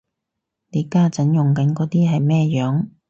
[0.71, 2.87] 你家陣用緊嗰個係咩樣